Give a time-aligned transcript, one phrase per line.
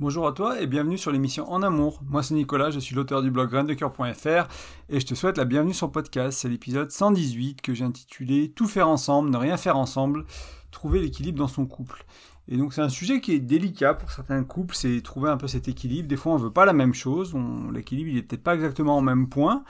[0.00, 2.02] Bonjour à toi et bienvenue sur l'émission En Amour.
[2.06, 4.46] Moi c'est Nicolas, je suis l'auteur du blog graindecoeur.fr
[4.88, 6.38] et je te souhaite la bienvenue sur le podcast.
[6.38, 10.24] C'est l'épisode 118 que j'ai intitulé Tout faire ensemble, ne rien faire ensemble,
[10.70, 12.04] trouver l'équilibre dans son couple.
[12.50, 15.46] Et donc c'est un sujet qui est délicat pour certains couples, c'est trouver un peu
[15.48, 16.08] cet équilibre.
[16.08, 17.34] Des fois on veut pas la même chose,
[17.72, 19.64] l'équilibre il est peut-être pas exactement au même point.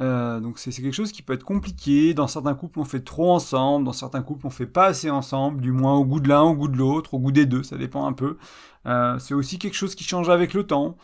[0.00, 2.14] Euh, donc c'est quelque chose qui peut être compliqué.
[2.14, 5.60] Dans certains couples on fait trop ensemble, dans certains couples on fait pas assez ensemble,
[5.60, 7.76] du moins au goût de l'un, au goût de l'autre, au goût des deux, ça
[7.76, 8.36] dépend un peu.
[8.86, 10.96] Euh, c'est aussi quelque chose qui change avec le temps.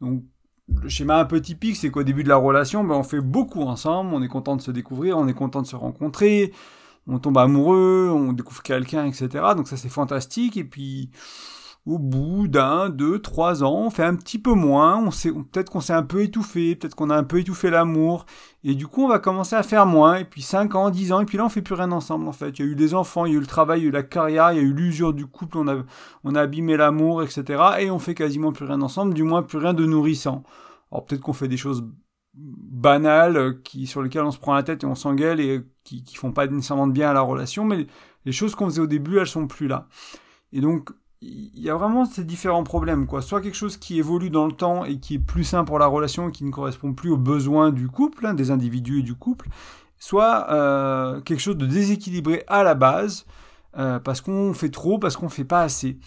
[0.00, 0.22] Donc,
[0.68, 3.62] le schéma un peu typique, c'est qu'au début de la relation, ben, on fait beaucoup
[3.62, 6.52] ensemble, on est content de se découvrir, on est content de se rencontrer,
[7.06, 9.28] on tombe amoureux, on découvre quelqu'un, etc.
[9.56, 10.56] Donc ça c'est fantastique.
[10.56, 11.10] Et puis
[11.86, 15.70] au bout d'un, deux, trois ans, on fait un petit peu moins, on sait, peut-être
[15.70, 18.24] qu'on s'est un peu étouffé, peut-être qu'on a un peu étouffé l'amour,
[18.62, 21.20] et du coup on va commencer à faire moins, et puis cinq ans, dix ans,
[21.20, 22.58] et puis là on fait plus rien ensemble en fait.
[22.58, 23.88] Il y a eu des enfants, il y a eu le travail, il y a
[23.90, 25.76] eu la carrière, il y a eu l'usure du couple, on a,
[26.24, 27.62] on a abîmé l'amour, etc.
[27.80, 30.42] Et on fait quasiment plus rien ensemble, du moins plus rien de nourrissant.
[30.90, 31.84] Alors peut-être qu'on fait des choses
[32.32, 36.16] banales qui sur lesquelles on se prend la tête et on s'engueule et qui, qui
[36.16, 37.86] font pas nécessairement de bien à la relation, mais
[38.24, 39.86] les choses qu'on faisait au début, elles sont plus là.
[40.52, 40.90] Et donc
[41.24, 43.22] il y a vraiment ces différents problèmes, quoi.
[43.22, 45.86] Soit quelque chose qui évolue dans le temps et qui est plus sain pour la
[45.86, 49.48] relation qui ne correspond plus aux besoins du couple, hein, des individus et du couple,
[49.98, 53.24] soit euh, quelque chose de déséquilibré à la base,
[53.78, 55.98] euh, parce qu'on fait trop, parce qu'on fait pas assez.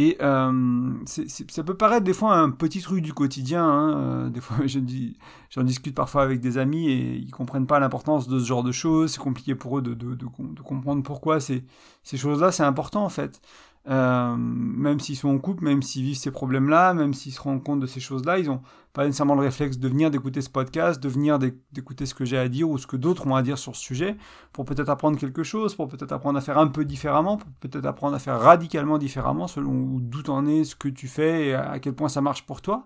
[0.00, 3.62] Et euh, ça peut paraître des fois un petit truc du quotidien.
[3.62, 4.30] Hein.
[4.30, 4.56] Des fois,
[5.50, 8.72] j'en discute parfois avec des amis et ils comprennent pas l'importance de ce genre de
[8.72, 9.12] choses.
[9.12, 11.64] C'est compliqué pour eux de comprendre pourquoi ces,
[12.02, 13.42] ces choses-là, c'est important en fait.
[13.88, 17.64] Euh, même s'ils sont en couple, même s'ils vivent ces problèmes-là, même s'ils se rendent
[17.64, 18.60] compte de ces choses-là, ils n'ont
[18.92, 22.36] pas nécessairement le réflexe de venir d'écouter ce podcast, de venir d'écouter ce que j'ai
[22.36, 24.16] à dire ou ce que d'autres ont à dire sur ce sujet,
[24.52, 27.86] pour peut-être apprendre quelque chose, pour peut-être apprendre à faire un peu différemment, pour peut-être
[27.86, 31.78] apprendre à faire radicalement différemment selon d'où t'en es, ce que tu fais et à
[31.78, 32.84] quel point ça marche pour toi.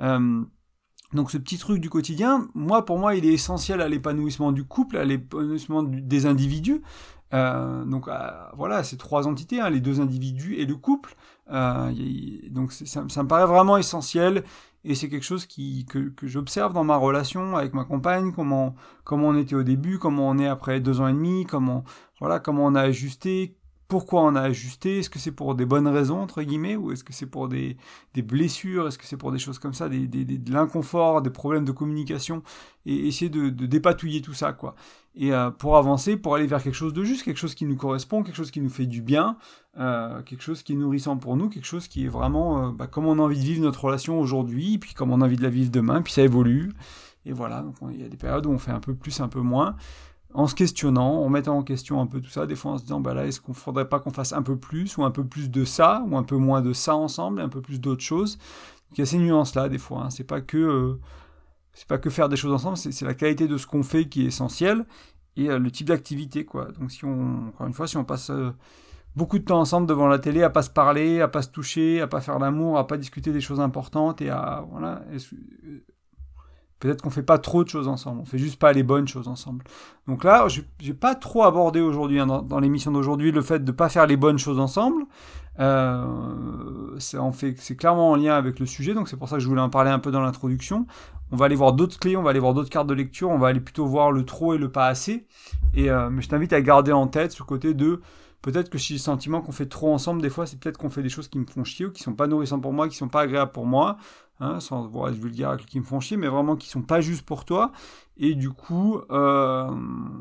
[0.00, 0.42] Euh,
[1.12, 4.64] donc ce petit truc du quotidien, moi pour moi il est essentiel à l'épanouissement du
[4.64, 6.82] couple, à l'épanouissement des individus,
[7.34, 11.16] euh, donc euh, voilà, ces trois entités, hein, les deux individus et le couple.
[11.50, 11.92] Euh,
[12.50, 14.42] donc ça, ça, me paraît vraiment essentiel
[14.84, 18.74] et c'est quelque chose qui, que, que j'observe dans ma relation avec ma compagne, comment,
[19.04, 21.84] comment on était au début, comment on est après deux ans et demi, comment,
[22.20, 23.56] voilà, comment on a ajusté,
[23.88, 24.98] pourquoi on a ajusté?
[24.98, 27.76] Est-ce que c'est pour des bonnes raisons, entre guillemets, ou est-ce que c'est pour des,
[28.16, 28.88] blessures?
[28.88, 32.42] Est-ce que c'est pour des choses comme ça, de l'inconfort, des problèmes de communication?
[32.84, 34.74] Et essayer de, de dépatouiller tout ça, quoi.
[35.18, 37.76] Et euh, pour avancer, pour aller vers quelque chose de juste, quelque chose qui nous
[37.76, 39.38] correspond, quelque chose qui nous fait du bien,
[39.78, 42.86] euh, quelque chose qui est nourrissant pour nous, quelque chose qui est vraiment euh, bah,
[42.86, 45.42] comme on a envie de vivre notre relation aujourd'hui, puis comme on a envie de
[45.42, 46.70] la vivre demain, puis ça évolue.
[47.24, 49.28] Et voilà, donc il y a des périodes où on fait un peu plus, un
[49.28, 49.74] peu moins
[50.36, 52.82] en se questionnant, en mettant en question un peu tout ça, des fois en se
[52.82, 55.24] disant, bah là, est-ce qu'on faudrait pas qu'on fasse un peu plus, ou un peu
[55.24, 58.38] plus de ça, ou un peu moins de ça ensemble, un peu plus d'autres choses.
[58.92, 60.02] il y a ces nuances-là, des fois.
[60.02, 60.10] Hein.
[60.10, 64.08] C'est pas que, euh, faire des choses ensemble, c'est la qualité de ce qu'on fait
[64.08, 64.84] qui est essentielle,
[65.36, 66.68] et euh, le type d'activité, quoi.
[66.78, 68.50] Donc si on, encore une fois, si on passe euh,
[69.14, 72.02] beaucoup de temps ensemble devant la télé, à pas se parler, à pas se toucher,
[72.02, 75.00] à pas faire l'amour, à pas discuter des choses importantes, et à, voilà,
[76.78, 79.28] Peut-être qu'on fait pas trop de choses ensemble, on fait juste pas les bonnes choses
[79.28, 79.64] ensemble.
[80.06, 83.72] Donc là, je n'ai pas trop abordé aujourd'hui, hein, dans, l'émission d'aujourd'hui, le fait de
[83.72, 85.04] pas faire les bonnes choses ensemble.
[85.58, 86.04] Euh,
[86.98, 89.70] c'est clairement en lien avec le sujet, donc c'est pour ça que je voulais en
[89.70, 90.86] parler un peu dans l'introduction.
[91.32, 93.38] On va aller voir d'autres clés, on va aller voir d'autres cartes de lecture, on
[93.38, 95.26] va aller plutôt voir le trop et le pas assez.
[95.74, 98.02] Et euh, mais je t'invite à garder en tête ce côté de
[98.42, 100.90] peut-être que si j'ai le sentiment qu'on fait trop ensemble, des fois, c'est peut-être qu'on
[100.90, 102.96] fait des choses qui me font chier ou qui sont pas nourrissantes pour moi, qui
[102.96, 103.96] sont pas agréables pour moi,
[104.40, 107.00] hein, sans voir être vulgaire avec qui me font chier, mais vraiment qui sont pas
[107.00, 107.72] justes pour toi.
[108.16, 109.70] Et du coup, euh,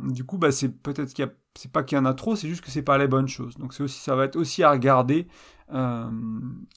[0.03, 2.36] du coup, bah, c'est peut-être qu'il y a, c'est pas qu'il y en a trop,
[2.36, 3.58] c'est juste que c'est pas les bonnes choses.
[3.58, 5.28] Donc c'est aussi, ça va être aussi à regarder,
[5.74, 6.09] euh,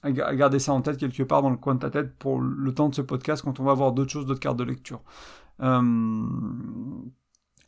[0.02, 2.72] à garder ça en tête quelque part dans le coin de ta tête pour le
[2.72, 5.02] temps de ce podcast quand on va voir d'autres choses, d'autres cartes de lecture.
[5.60, 5.80] Euh,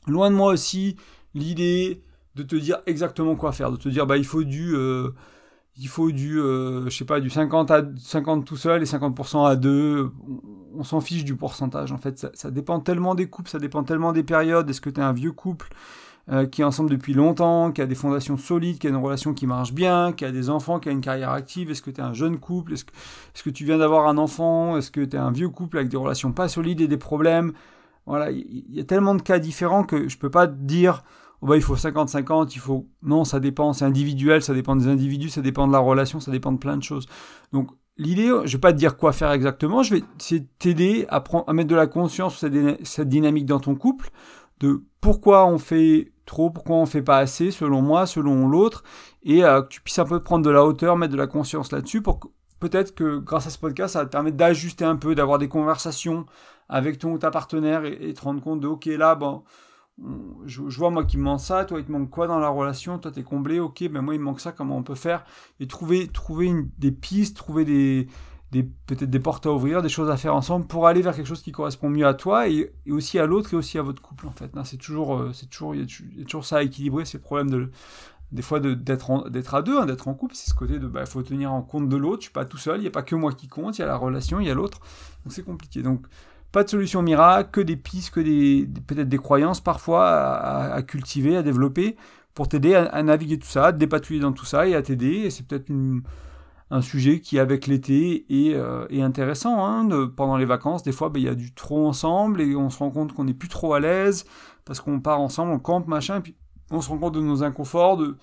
[0.07, 0.97] loin de moi aussi
[1.35, 2.05] l'idée
[2.37, 4.75] de te dire exactement quoi faire, de te dire bah il faut du
[5.81, 9.47] il faut du euh, je sais pas du 50 à 50 tout seul et 50%
[9.47, 10.13] à deux,
[10.77, 14.13] on, s'en fiche du pourcentage en fait, ça, dépend tellement des couples, ça dépend tellement
[14.13, 15.69] des périodes, est-ce que tu es un vieux couple
[16.31, 19.33] euh, qui est ensemble depuis longtemps, qui a des fondations solides, qui a une relation
[19.33, 21.71] qui marche bien, qui a des enfants, qui a une carrière active?
[21.71, 22.75] Est-ce que tu es un jeune couple?
[22.75, 22.85] Est-ce
[23.43, 24.77] que, tu viens d'avoir un enfant?
[24.77, 27.53] Est-ce que tu es un vieux couple avec des relations pas solides et des problèmes?
[28.07, 31.03] Voilà, il y, a tellement de cas différents que je peux pas te dire
[31.43, 32.87] bah, il faut 50-50, il faut...
[33.03, 36.31] Non, ça dépend, c'est individuel, ça dépend des individus, ça dépend de la relation, ça
[36.31, 37.07] dépend de plein de choses.
[37.53, 41.07] Donc l'idée, je vais pas te dire quoi faire exactement, je vais essayer de t'aider
[41.09, 42.49] à, à mettre de la conscience sur
[42.85, 44.11] cette, dynamique dans ton couple,
[44.61, 48.85] de pourquoi on fait trop, pourquoi on fait pas assez, selon moi, selon l'autre,
[49.23, 51.73] et euh, que tu puisses un peu prendre de la hauteur, mettre de la conscience
[51.73, 52.21] là-dessus pour
[52.61, 55.49] peut-être que grâce à ce podcast, ça va te permettre d'ajuster un peu, d'avoir des
[55.49, 56.27] conversations
[56.69, 59.43] avec ton ou ta partenaire et, te rendre compte de, ok, là, bon,
[60.47, 62.99] je, vois moi qui me manque ça, toi il te manque quoi dans la relation,
[62.99, 65.25] toi t'es comblé, ok, ben moi il me manque ça, comment on peut faire?
[65.61, 68.09] Et trouver, trouver des pistes, trouver des,
[68.87, 71.43] peut-être des portes à ouvrir, des choses à faire ensemble pour aller vers quelque chose
[71.43, 74.33] qui correspond mieux à toi et, aussi à l'autre et aussi à votre couple en
[74.33, 74.51] fait.
[74.65, 77.51] C'est toujours, euh, c'est toujours, il y, a toujours ça à équilibrer, c'est le problème
[77.51, 77.71] de
[78.33, 81.05] des fois d'être d'être à deux, hein, d'être en couple, c'est ce côté de bah
[81.05, 83.03] faut tenir en compte de l'autre, je suis pas tout seul, il n'y a pas
[83.03, 84.79] que moi qui compte, il y a la relation, il y a l'autre,
[85.25, 85.83] donc c'est compliqué.
[85.83, 86.07] Donc
[86.53, 91.37] pas de solution miracle, que des pistes, que des, peut-être des croyances parfois à, cultiver,
[91.37, 91.97] à développer
[92.35, 95.23] pour t'aider à, naviguer tout ça, à te dépatouiller dans tout ça et à t'aider.
[95.25, 95.71] Et c'est peut-être
[96.71, 99.65] un sujet qui, avec l'été, est, euh, intéressant.
[99.65, 102.71] Hein, pendant les vacances, des fois, ben, il y a du trop ensemble et on
[102.71, 104.25] se rend compte qu'on n'est plus trop à l'aise
[104.65, 106.37] parce qu'on part ensemble, on campe, machin, et puis
[106.71, 108.17] on se rend compte de nos inconforts, de,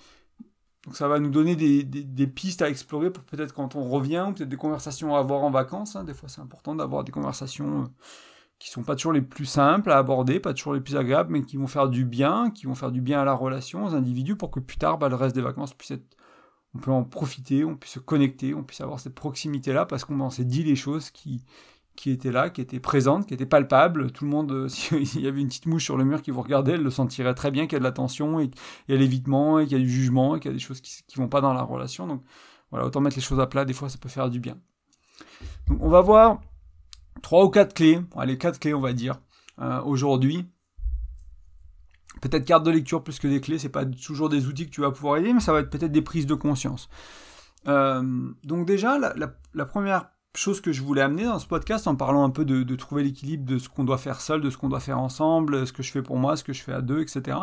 [0.84, 4.32] donc ça va nous donner des, pistes à explorer pour peut-être quand on revient, ou
[4.32, 5.96] peut-être des conversations à avoir en vacances.
[5.96, 6.04] Hein.
[6.04, 7.86] Des fois c'est important d'avoir des conversations euh,
[8.58, 11.42] qui sont pas toujours les plus simples à aborder, pas toujours les plus agréables, mais
[11.42, 14.36] qui vont faire du bien, qui vont faire du bien à la relation, aux individus,
[14.36, 16.16] pour que plus tard, bah, le reste des vacances puisse être...
[16.74, 20.30] On peut en profiter, on puisse se connecter, on puisse avoir cette proximité-là, parce qu'on
[20.30, 21.44] s'est dit les choses qui,
[21.98, 24.12] qui était là, qui était présente, qui était palpable.
[24.12, 26.42] Tout le monde, euh, s'il y avait une petite mouche sur le mur qui vous
[26.42, 28.96] regardait, elle le sentirait très bien qu'il y a de la tension, et qu'il y
[28.96, 31.02] a l'évitement, et qu'il y a du jugement, et qu'il y a des choses qui,
[31.16, 32.06] ne vont pas dans la relation.
[32.06, 32.22] Donc
[32.70, 34.56] voilà, autant mettre les choses à plat, des fois ça peut faire du bien.
[35.66, 36.40] Donc on va voir
[37.20, 39.20] trois ou quatre clés, allez quatre clés on va dire,
[39.58, 40.46] euh, aujourd'hui.
[42.20, 44.82] Peut-être carte de lecture plus que des clés, c'est pas toujours des outils que tu
[44.82, 46.88] vas pouvoir aider, mais ça va être peut-être des prises de conscience.
[47.66, 52.24] Euh, donc déjà, la première chose que je voulais amener dans ce podcast en parlant
[52.24, 54.80] un peu de, trouver l'équilibre de ce qu'on doit faire seul, de ce qu'on doit
[54.80, 57.38] faire ensemble, ce que je fais pour moi, ce que je fais à deux, etc.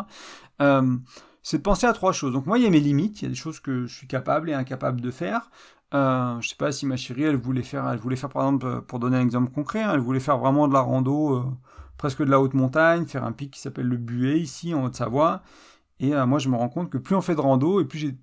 [0.62, 0.96] Euh,
[1.42, 2.32] c'est de penser à trois choses.
[2.32, 4.08] Donc moi, il y a mes limites, il y a des choses que je suis
[4.08, 5.50] capable et incapable de faire.
[5.94, 8.82] Euh, je sais pas si ma chérie, elle voulait faire, elle voulait faire par exemple,
[8.82, 11.44] pour donner un exemple concret, hein, elle voulait faire vraiment de la rando, euh,
[11.96, 15.42] presque de la haute montagne, faire un pic qui s'appelle le Buet ici en Haute-Savoie.
[16.00, 18.16] Et euh, moi, je me rends compte que plus on fait de rando, et plus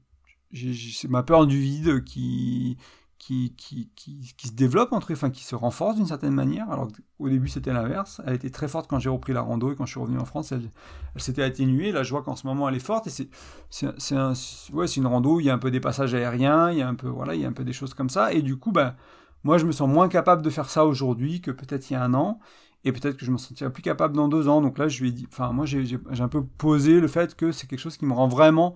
[0.51, 2.77] j'ai, ma peur du vide qui,
[3.25, 6.69] qui, qui, qui, qui, se développe entre enfin qui se renforce d'une certaine manière.
[6.69, 6.89] Alors
[7.19, 8.21] au début c'était l'inverse.
[8.25, 10.25] Elle était très forte quand j'ai repris la rando et quand je suis revenu en
[10.25, 10.69] France, elle,
[11.15, 11.93] s'était atténuée.
[11.93, 13.29] Là je vois qu'en ce moment elle est forte et c'est
[13.69, 14.33] c'est un,
[14.73, 16.87] ouais, une rando où il y a un peu des passages aériens, il y a
[16.87, 18.73] un peu voilà il y a un peu des choses comme ça et du coup
[18.73, 18.93] ben
[19.45, 22.03] moi je me sens moins capable de faire ça aujourd'hui que peut-être il y a
[22.03, 22.39] un an
[22.83, 24.59] et peut-être que je me sentirai plus capable dans deux ans.
[24.59, 27.53] Donc là je lui ai dit, enfin moi j'ai un peu posé le fait que
[27.53, 28.75] c'est quelque chose qui me rend vraiment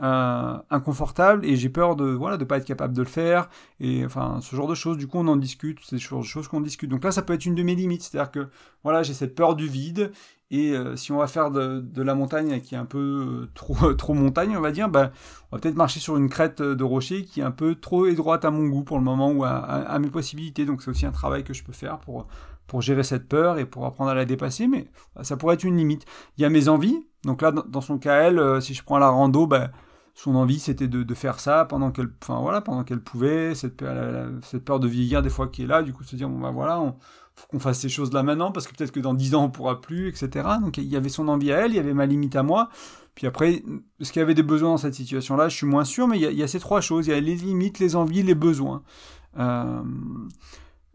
[0.00, 4.04] euh, inconfortable et j'ai peur de voilà de pas être capable de le faire et
[4.06, 4.96] enfin ce genre de choses.
[4.96, 6.90] Du coup on en discute c'est ce genre de choses qu'on discute.
[6.90, 8.48] Donc là ça peut être une de mes limites c'est à dire que
[8.82, 10.12] voilà j'ai cette peur du vide
[10.50, 13.92] et euh, si on va faire de, la montagne qui est un peu euh, trop
[13.92, 15.12] trop montagne on va dire ben
[15.50, 18.46] on va peut-être marcher sur une crête de rocher qui est un peu trop étroite
[18.46, 20.64] à mon goût pour le moment ou à, à mes possibilités.
[20.64, 22.26] Donc c'est aussi un travail que je peux faire pour
[22.66, 24.86] pour gérer cette peur et pour apprendre à la dépasser, mais
[25.22, 26.06] ça pourrait être une limite.
[26.38, 28.98] Il y a mes envies, donc là, dans son cas, elle, euh, si je prends
[28.98, 29.70] la rando, ben,
[30.14, 32.08] son envie, c'était de, faire ça pendant qu'elle
[33.00, 33.84] pouvait, cette,
[34.64, 36.82] peur de vieillir des fois qui est là, du coup, se dire, bon ben voilà,
[37.34, 39.80] faut qu'on fasse ces choses-là maintenant, parce que peut-être que dans 10 ans, on pourra
[39.80, 40.48] plus, etc.
[40.60, 42.68] Donc il y avait son envie à elle, il y avait ma limite à moi.
[43.14, 43.62] Puis après,
[44.00, 46.22] est-ce qu'il y avait des besoins dans cette situation-là Je suis moins sûr, mais il
[46.22, 47.06] y, a, il y, a, ces trois choses.
[47.06, 48.82] Il y a les limites, les envies, les besoins.
[49.38, 49.82] Euh,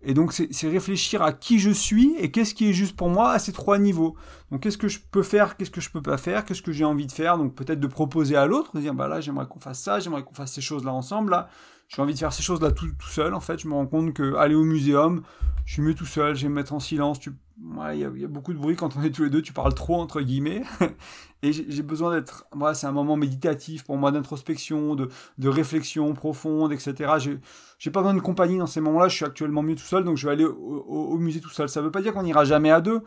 [0.10, 3.32] et donc, c'est réfléchir à qui je suis et qu'est-ce qui est juste pour moi
[3.32, 4.16] à ces trois niveaux.
[4.52, 6.86] Donc, qu'est-ce que je peux faire, qu'est-ce que je peux pas faire, qu'est-ce que j'ai
[6.86, 7.38] envie de faire.
[7.38, 10.24] Donc, peut-être de proposer à l'autre, de dire, bah là, j'aimerais qu'on fasse ça, j'aimerais
[10.24, 11.32] qu'on fasse ces choses-là ensemble.
[11.32, 11.50] Là,
[11.90, 13.34] j'ai envie de faire ces choses-là tout, tout, seul.
[13.34, 15.24] En fait, je me rends compte que aller au muséum,
[15.68, 17.20] je suis mieux tout seul, vais me mettre en silence.
[17.20, 17.34] Tu...
[17.94, 19.96] Il y, a beaucoup de bruit quand on est tous les deux, tu parles trop,
[19.96, 20.64] entre guillemets.
[21.44, 22.46] et j'ai besoin d'être.
[22.54, 25.10] Voilà, c'est un moment méditatif pour moi d'introspection, de,
[25.50, 27.40] réflexion profonde, etc.
[27.80, 30.16] J'ai pas besoin de compagnie dans ces moments-là, je suis actuellement mieux tout seul, donc
[30.16, 31.68] je vais aller au, musée tout seul.
[31.68, 33.02] Ça veut pas dire qu'on ira jamais à deux.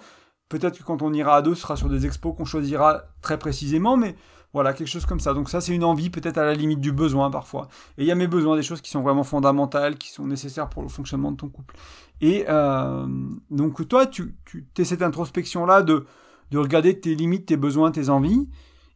[0.51, 3.39] Peut-être que quand on ira à deux, ce sera sur des expos qu'on choisira très
[3.39, 4.17] précisément, mais
[4.53, 5.33] voilà, quelque chose comme ça.
[5.35, 7.69] Donc ça, c'est une envie peut-être à la limite du besoin parfois.
[7.99, 10.69] Et il y a mes besoins, des choses qui sont vraiment fondamentales, qui sont nécessaires
[10.69, 11.77] pour le fonctionnement de ton couple.
[12.21, 13.07] Et euh,
[13.51, 16.05] donc toi, tu, tu es cette introspection-là de,
[16.51, 18.49] de regarder tes limites, tes besoins, tes envies,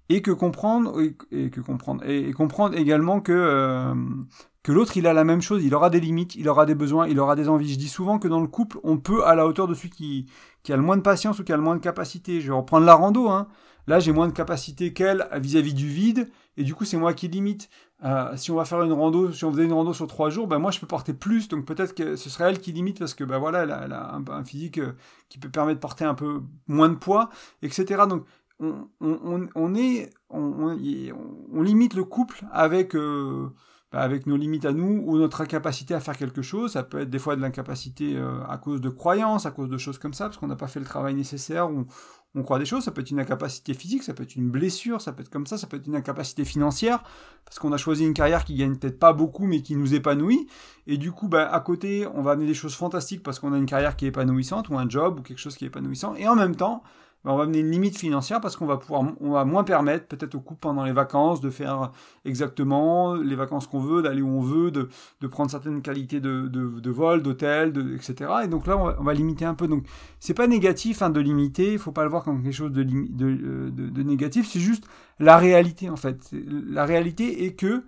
[0.08, 3.94] et que comprendre, et, que comprendre, et, comprendre également que, euh,
[4.62, 7.06] que l'autre, il a la même chose, il aura des limites, il aura des besoins,
[7.06, 7.73] il aura des envies.
[7.73, 10.26] Je dis souvent que dans le couple, on peut, à la hauteur de celui qui,
[10.62, 12.56] qui a le moins de patience ou qui a le moins de capacité, je vais
[12.56, 13.46] reprendre la rando, hein,
[13.87, 17.29] Là, j'ai moins de capacité qu'elle vis-à-vis du vide, et du coup, c'est moi qui
[17.29, 17.69] limite.
[18.05, 20.47] Euh, si on va faire une rando, si on faisait une rando sur trois jours,
[20.47, 23.14] ben moi, je peux porter plus, donc peut-être que ce serait elle qui limite parce
[23.14, 24.93] que ben voilà, elle a, un, physique euh,
[25.29, 27.31] qui peut permettre de porter un peu moins de poids,
[27.62, 28.03] etc.
[28.09, 28.25] Donc,
[28.61, 32.95] on, est, on, limite le couple avec.
[32.95, 33.50] Euh,
[33.95, 36.73] avec nos limites à nous ou notre incapacité à faire quelque chose.
[36.73, 39.79] Ça peut être des fois de l'incapacité euh, à cause de croyances, à cause de
[39.79, 41.87] choses comme ça, parce qu'on n'a pas fait le travail nécessaire ou
[42.35, 42.85] on croit des choses.
[42.85, 45.47] Ça peut être une incapacité physique, ça peut être une blessure, ça peut être comme
[45.47, 47.03] ça, ça peut être une incapacité financière,
[47.45, 50.49] parce qu'on a choisi une carrière qui gagne peut-être pas beaucoup, mais qui nous épanouit.
[50.87, 53.59] Et du coup, bah, à côté, on va amener des choses fantastiques parce qu'on a
[53.59, 56.15] une carrière qui est épanouissante, ou un job, ou quelque chose qui est épanouissant.
[56.17, 56.83] Et en même temps,
[57.25, 60.07] ben, on va amener une limite financière parce qu'on va pouvoir, on va moins permettre
[60.07, 61.90] peut-être au couple pendant les vacances de faire
[62.25, 64.88] exactement les vacances qu'on veut, d'aller où on veut, de,
[65.21, 68.31] de prendre certaines qualités de, de, de vol, d'hôtel, etc.
[68.45, 69.69] Et donc là, on va, limiter un peu.
[69.69, 69.87] Donc
[70.21, 72.83] c'est pas négatif hein, de limiter, il faut pas le voir comme quelque chose de,
[72.83, 74.85] de, de négatif, c'est juste
[75.19, 76.31] la réalité en fait.
[76.33, 77.85] La réalité est que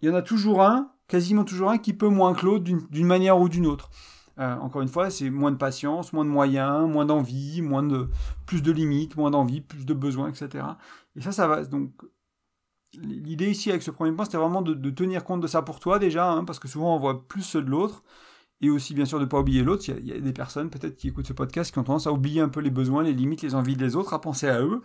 [0.00, 3.06] il y en a toujours un, quasiment toujours un, qui peut moins que l'autre d'une
[3.06, 3.90] manière ou d'une autre.
[4.38, 8.08] Euh, encore une fois, c'est moins de patience, moins de moyens, moins d'envie, moins de
[8.46, 10.64] plus de limites, moins d'envie, plus de besoins, etc.
[11.16, 11.64] Et ça, ça va.
[11.64, 11.92] Donc,
[12.94, 15.98] l'idée ici avec ce premier point, c'était vraiment de, tenir compte de ça pour toi
[15.98, 18.02] déjà, hein, parce que souvent on voit plus ceux de l'autre,
[18.60, 19.84] et aussi bien sûr de ne pas oublier l'autre.
[19.88, 22.40] Il, y, a des personnes peut-être qui écoutent ce podcast qui ont tendance à oublier
[22.40, 24.82] un peu les besoins, les limites, les envies des autres, à penser à eux,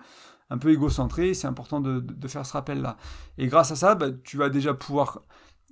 [0.49, 1.33] un peu égocentré.
[1.33, 2.97] C'est important de, faire ce rappel-là.
[3.37, 5.21] Et grâce à ça, bah, tu vas déjà pouvoir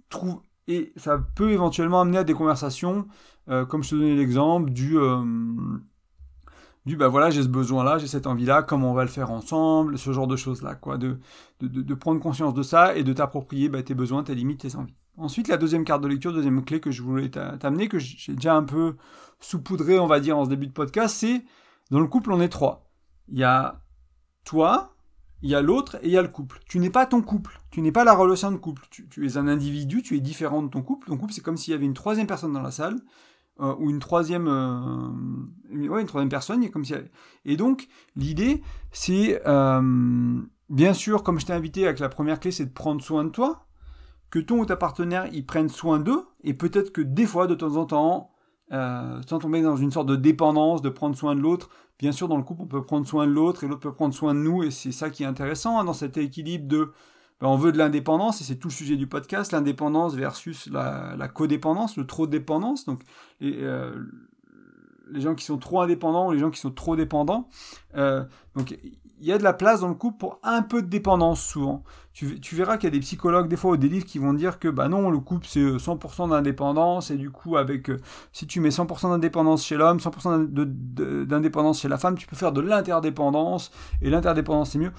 [0.10, 3.08] trouver et ça peut éventuellement amener à des conversations,
[3.50, 5.24] euh, comme je te donnais l'exemple, du, euh,
[6.86, 9.98] du bah voilà, j'ai ce besoin-là, j'ai cette envie-là, comment on va le faire ensemble,
[9.98, 11.20] ce genre de choses-là, quoi, de,
[11.60, 14.76] de, de, prendre conscience de ça et de t'approprier bah, tes besoins, tes limites, tes
[14.76, 14.96] envies.
[15.18, 18.56] Ensuite, la deuxième carte de lecture, deuxième clé que je voulais t'amener, que j'ai déjà
[18.56, 18.96] un peu
[19.40, 21.46] saupoudré, on va dire, en ce début de podcast, c'est
[21.92, 22.92] dans le couple, on est trois.
[23.30, 23.82] Il y a
[24.44, 24.95] toi,
[25.46, 26.60] il y a l'autre et il y a le couple.
[26.68, 28.82] Tu n'es pas ton couple, tu n'es pas la relation de couple.
[28.90, 31.08] Tu, es un individu, tu es différent de ton couple.
[31.08, 33.00] Ton couple, c'est comme s'il y avait une troisième personne dans la salle,
[33.60, 35.08] euh, ou une troisième, euh,
[35.70, 36.68] une troisième personne.
[36.72, 36.96] Comme si
[37.46, 42.50] Et donc, l'idée, c'est, euh, bien sûr, comme je t'ai invité avec la première clé,
[42.50, 43.68] c'est de prendre soin de toi,
[44.32, 47.54] que ton ou ta partenaire, ils prennent soin d'eux, et peut-être que des fois, de
[47.54, 48.32] temps en temps,
[49.28, 52.38] sans tomber dans une sorte de dépendance, de prendre soin de l'autre, Bien sûr, dans
[52.38, 54.64] le couple, on peut prendre soin de l'autre et l'autre peut prendre soin de nous,
[54.64, 56.92] et c'est ça qui est intéressant hein, dans cet équilibre de
[57.42, 61.28] ben, on veut de l'indépendance, et c'est tout le sujet du podcast, l'indépendance versus la,
[61.34, 62.86] codépendance, le trop de dépendance.
[62.86, 63.02] Donc,
[63.42, 64.06] euh,
[65.10, 67.48] les gens qui sont trop indépendants ou les gens qui sont trop dépendants.
[67.96, 68.24] Euh,
[68.56, 68.78] donc
[69.20, 71.84] il y a de la place dans le couple pour un peu de dépendance souvent.
[72.14, 74.58] Tu, verras qu'il y a des psychologues des fois ou des livres qui vont dire
[74.58, 77.98] que bah non le couple c'est 100% euh, d'indépendance et du coup avec euh,
[78.32, 82.54] si tu mets 100% d'indépendance chez l'homme, 100% d'indépendance chez la femme, tu peux faire
[82.54, 84.94] de l'interdépendance et l'interdépendance c'est mieux.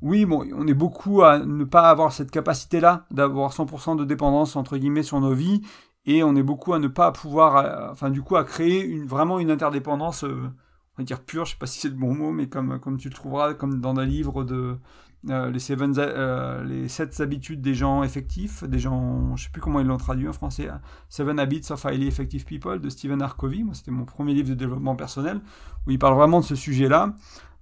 [0.00, 4.56] Oui, bon, on est beaucoup à ne pas avoir cette capacité-là d'avoir 100% de dépendance
[4.56, 5.62] entre guillemets sur nos vies
[6.06, 9.38] et on est beaucoup à ne pas pouvoir, euh, enfin du coup à créer vraiment
[9.38, 10.24] une interdépendance,
[10.96, 12.98] on va dire pure, je sais pas si c'est le bon mot, mais comme, comme
[12.98, 14.76] tu le trouveras, comme dans un livre de
[15.30, 15.94] euh, les, seven,
[16.64, 20.28] les 7 habitudes des gens effectifs, des gens, je sais plus comment ils l'ont traduit
[20.28, 20.80] en français, hein.
[21.08, 23.36] Seven Habits of Highly Effective People de Stephen R.
[23.36, 25.40] Covey, moi c'était mon premier livre de développement personnel,
[25.86, 27.14] où il parle vraiment de ce sujet-là,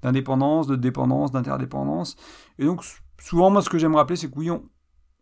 [0.02, 2.16] d'indépendance, de dépendance, d'interdépendance,
[2.58, 2.82] et donc
[3.18, 4.62] souvent moi ce que j'aime rappeler c'est que oui, on,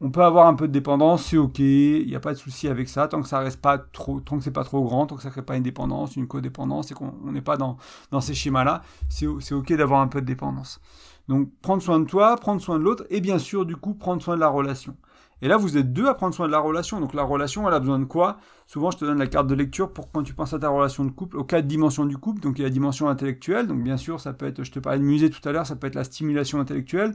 [0.01, 2.69] on peut avoir un peu de dépendance, c'est ok, il n'y a pas de souci
[2.69, 5.17] avec ça, tant que ça reste pas trop, tant que c'est pas trop grand, tant
[5.17, 7.77] que ça crée pas une dépendance, une codépendance, et qu'on n'est pas dans,
[8.13, 10.81] dans ces schémas-là, c'est ok d'avoir un peu de dépendance.
[11.27, 14.23] Donc prendre soin de toi, prendre soin de l'autre, et bien sûr du coup prendre
[14.23, 14.97] soin de la relation.
[15.43, 17.75] Et là vous êtes deux à prendre soin de la relation, donc la relation elle
[17.75, 18.39] a besoin de quoi?
[18.67, 21.05] Souvent je te donne la carte de lecture pour quand tu penses à ta relation
[21.05, 23.83] de couple, aux quatre dimensions du couple, donc il y a la dimension intellectuelle, donc
[23.83, 25.87] bien sûr ça peut être, je te parlais de musée tout à l'heure, ça peut
[25.87, 27.15] être la stimulation intellectuelle,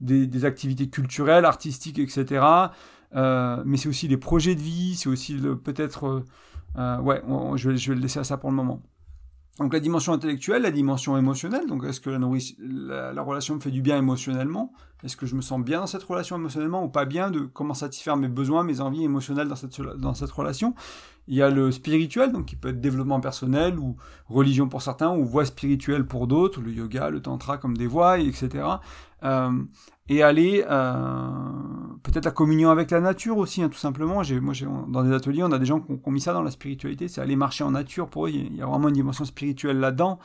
[0.00, 2.44] des, activités culturelles, artistiques, etc.
[3.14, 6.06] Euh, mais c'est aussi les projets de vie, c'est aussi peut-être...
[6.06, 6.24] Euh,
[6.76, 7.22] euh, ouais,
[7.56, 8.82] je, vais, le laisser à ça pour le moment.
[9.60, 13.70] Donc la dimension intellectuelle, la dimension émotionnelle, donc est-ce que la, la, relation me fait
[13.70, 14.72] du bien émotionnellement?
[15.04, 17.74] Est-ce que je me sens bien dans cette relation émotionnellement ou pas bien de comment
[17.74, 20.74] satisfaire mes besoins, mes envies émotionnelles dans cette, dans cette relation?
[21.28, 23.96] Il y a le spirituel, donc qui peut être développement personnel ou
[24.28, 28.18] religion pour certains, ou voie spirituelle pour d'autres, le yoga, le tantra comme des voies,
[28.18, 28.64] etc.
[29.24, 29.64] Euh,
[30.08, 31.28] et aller euh,
[32.02, 34.22] peut-être la communion avec la nature aussi, hein, tout simplement.
[34.42, 34.54] Moi,
[34.88, 37.22] dans des ateliers, on a des gens qui ont, mis ça dans la spiritualité, c'est
[37.22, 38.08] aller marcher en nature.
[38.10, 40.18] Pour eux, il y a vraiment une dimension spirituelle là-dedans,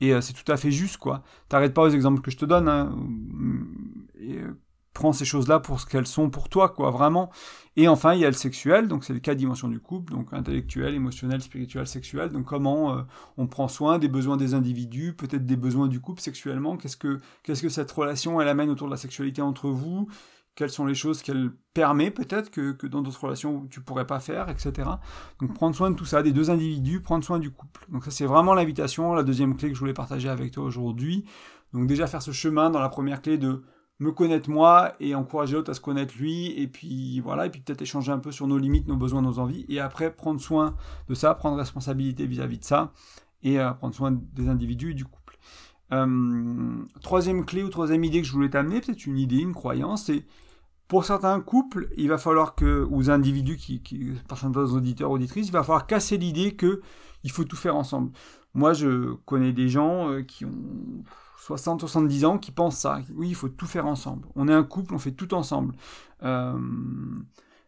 [0.00, 1.22] et euh, c'est tout à fait juste, quoi.
[1.48, 2.68] T'arrêtes pas aux exemples que je te donne.
[2.68, 2.92] Hein,
[5.00, 7.30] prends ces choses-là pour ce qu'elles sont pour toi, quoi, vraiment.
[7.76, 10.34] Et enfin, il y a le sexuel, donc c'est les quatre dimensions du couple, donc
[10.34, 12.28] intellectuel, émotionnel, spirituel, sexuel.
[12.28, 13.02] Donc comment euh,
[13.38, 16.76] on prend soin des besoins des individus, peut-être des besoins du couple sexuellement?
[16.76, 20.06] Qu'est-ce que qu'est-ce que cette relation elle amène autour de la sexualité entre vous?
[20.54, 24.20] Quelles sont les choses qu'elle permet peut-être que, que dans d'autres relations tu pourrais pas
[24.20, 24.86] faire, etc.
[25.40, 27.86] Donc prendre soin de tout ça, des deux individus, prendre soin du couple.
[27.88, 31.24] Donc ça c'est vraiment l'invitation, la deuxième clé que je voulais partager avec toi aujourd'hui.
[31.72, 33.62] Donc déjà faire ce chemin dans la première clé de
[34.00, 37.60] me connaître moi et encourager l'autre à se connaître lui et puis voilà et puis
[37.60, 40.74] peut-être échanger un peu sur nos limites, nos besoins, nos envies et après prendre soin
[41.08, 42.92] de ça, prendre responsabilité vis-à-vis de ça
[43.42, 45.38] et euh, prendre soin des individus et du couple.
[45.92, 50.06] Euh, troisième clé ou troisième idée que je voulais t'amener, peut-être une idée, une croyance,
[50.06, 50.24] c'est
[50.88, 55.46] pour certains couples, il va falloir que, ou individus qui, qui par certains auditeurs, auditrices,
[55.46, 56.80] il va falloir casser l'idée que
[57.22, 58.12] il faut tout faire ensemble.
[58.54, 61.04] Moi, je connais des gens euh, qui ont
[61.40, 63.00] 60, 70 ans qui pensent ça.
[63.14, 64.28] Oui, il faut tout faire ensemble.
[64.36, 65.74] On est un couple, on fait tout ensemble.
[66.22, 66.58] Euh,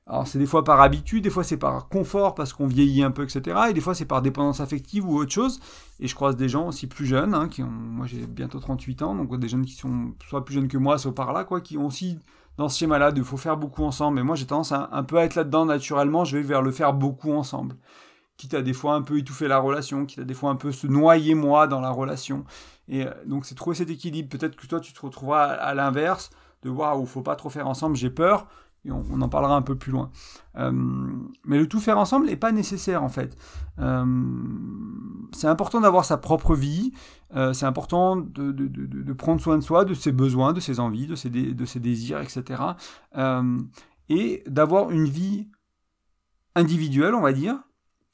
[0.07, 3.11] alors c'est des fois par habitude, des fois c'est par confort parce qu'on vieillit un
[3.11, 3.57] peu, etc.
[3.71, 5.59] Et des fois c'est par dépendance affective ou autre chose.
[6.01, 9.15] Et je croise des gens aussi plus jeunes, hein, qui moi j'ai bientôt 38 ans,
[9.15, 11.79] donc des jeunes qui sont soit plus jeunes que moi, soit par là, quoi, qui
[11.79, 12.19] ont aussi
[12.59, 14.17] dans ce schéma-là il faut faire beaucoup ensemble.
[14.17, 16.93] Mais moi j'ai tendance un peu à être là-dedans naturellement, je vais vers le faire
[16.93, 17.77] beaucoup ensemble
[18.37, 20.73] quitte à des fois un peu étouffer la relation, quitte à des fois un peu
[20.73, 22.45] se noyer moi dans la relation.
[22.89, 24.29] Et euh, donc c'est trouver cet équilibre.
[24.29, 26.31] Peut-être que toi tu te retrouveras à, l'inverse,
[26.63, 28.47] de où faut pas trop faire ensemble, j'ai peur.
[28.85, 30.11] Et on, en parlera un peu plus loin.
[30.57, 30.73] Euh,
[31.45, 33.37] mais le tout faire ensemble n'est pas nécessaire en fait.
[33.79, 34.05] Euh,
[35.33, 36.93] c'est important d'avoir sa propre vie,
[37.53, 41.81] c'est important de, prendre soin de soi, de ses besoins, de ses envies, de ses
[41.81, 42.61] désirs, etc.
[44.09, 45.49] et d'avoir une vie
[46.55, 47.57] individuelle, on va dire,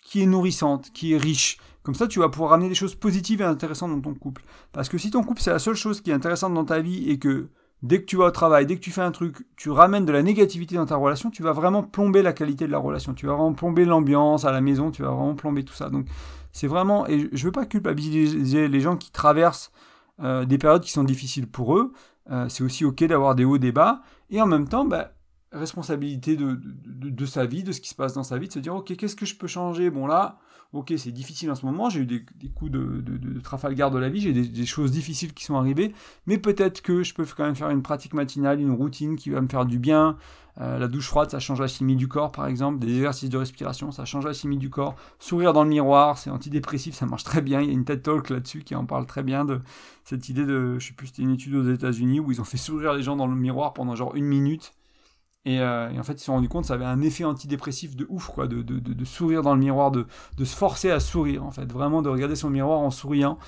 [0.09, 1.59] qui est nourrissante, qui est riche.
[1.83, 4.43] Comme ça, tu vas pouvoir ramener des choses positives et intéressantes dans ton couple.
[4.73, 7.11] Parce que si ton couple, c'est la seule chose qui est intéressante dans ta vie
[7.11, 7.49] et que
[7.83, 10.13] dès que tu vas au travail, dès que tu fais un truc, tu ramènes de
[10.13, 13.13] la négativité dans ta relation, tu vas vraiment plomber la qualité de la relation.
[13.13, 15.91] Tu vas vraiment plomber l'ambiance à la maison, tu vas vraiment plomber tout ça.
[15.91, 16.07] Donc,
[16.53, 17.07] c'est vraiment.
[17.07, 19.73] Et je veux pas culpabiliser les gens qui traversent
[20.21, 21.93] euh, des périodes qui sont difficiles pour eux.
[22.31, 24.01] Euh, c'est aussi ok d'avoir des hauts, des bas.
[24.31, 25.13] Et en même temps, bah,
[25.53, 28.59] responsabilité de, de, sa vie, de ce qui se passe dans sa vie, de se
[28.59, 29.91] dire, ok, qu'est-ce que je peux changer?
[29.91, 30.39] Bon là,
[30.73, 32.25] ok, c'est difficile en ce moment, j'ai eu des,
[32.55, 35.95] coups de, Trafalgar de la vie, j'ai des, des, choses difficiles qui sont arrivées,
[36.27, 39.41] mais peut-être que je peux quand même faire une pratique matinale, une routine qui va
[39.41, 40.17] me faire du bien.
[40.61, 42.81] Euh, la douche froide, ça change la chimie du corps, par exemple.
[42.81, 44.97] Des exercices de respiration, ça change la chimie du corps.
[45.21, 47.61] Sourire dans le miroir, c'est antidépressif, ça marche très bien.
[47.61, 49.61] Il y a une TED Talk là-dessus qui en parle très bien de
[50.05, 52.57] cette idée de, je sais plus, c'était une étude aux États-Unis où ils ont fait
[52.57, 54.73] sourire les gens dans le miroir pendant genre une minute
[55.49, 57.97] euh, et, en fait, ils se sont rendus compte que ça avait un effet antidépressif
[57.97, 60.07] de ouf, quoi, de, sourire dans le miroir, de,
[60.39, 63.39] se forcer à sourire, en fait, vraiment de regarder son miroir en souriant.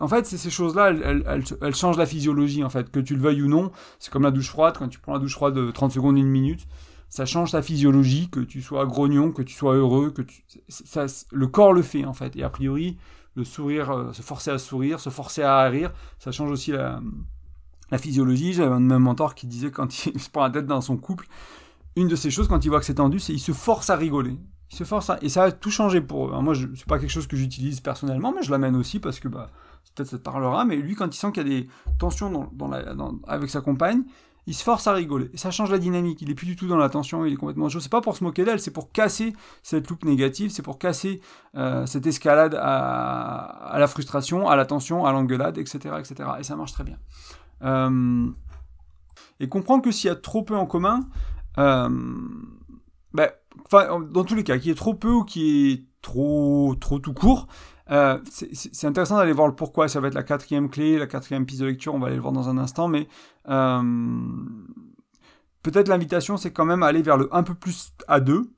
[0.00, 3.48] en fait, ces choses-là, elles, changent la physiologie, en fait, que tu le veuilles ou
[3.48, 3.70] non.
[3.98, 6.28] C'est comme la douche froide, quand tu prends la douche froide de 30 secondes, une
[6.28, 6.66] minute,
[7.08, 10.42] ça change ta physiologie, que tu sois grognon, que tu sois heureux, que tu...
[10.68, 12.34] ça, le corps le fait, en fait.
[12.36, 12.96] Et a priori,
[13.36, 17.00] le sourire, euh, se forcer à sourire, se forcer à rire, ça change aussi la
[17.90, 18.52] la physiologie.
[18.52, 21.26] J'avais un même mentor qui disait quand il se prend la tête dans son couple,
[21.96, 23.96] une de ces choses quand il voit que c'est tendu, c'est il se force à
[23.96, 24.36] rigoler.
[24.70, 25.18] Il se force à...
[25.22, 26.42] Et ça a tout changé pour eux.
[26.42, 29.50] moi, c'est pas quelque chose que j'utilise personnellement, mais je l'amène aussi parce que bah,
[29.94, 30.64] peut-être ça te parlera.
[30.64, 32.50] Mais lui, quand il sent qu'il y a des tensions
[33.26, 34.04] avec sa compagne,
[34.46, 35.30] il se force à rigoler.
[35.34, 36.22] Et ça change la dynamique.
[36.22, 37.80] Il est plus du tout dans la tension, il est complètement chaud.
[37.80, 41.20] C'est pas pour se moquer d'elle, c'est pour casser cette loupe négative, c'est pour casser
[41.56, 46.30] euh, cette escalade à, à, la frustration, à la tension, à l'engueulade, etc., etc.
[46.38, 46.96] Et ça marche très bien.
[47.62, 48.28] Euh,
[49.38, 51.00] et comprendre que s'il y a trop peu en commun,
[51.58, 51.88] euh,
[53.12, 53.30] ben,
[53.72, 56.98] dans tous les cas, qu'il y ait trop peu ou qu'il y ait trop, trop
[56.98, 57.48] tout court,
[57.90, 59.88] euh, c'est intéressant d'aller voir le pourquoi.
[59.88, 61.94] Ça va être la quatrième clé, la quatrième piste de lecture.
[61.94, 63.08] On va aller le voir dans un instant, mais
[65.62, 68.50] peut-être l'invitation, c'est quand même aller vers le un peu plus à deux